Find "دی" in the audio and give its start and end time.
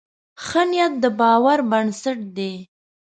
2.37-2.53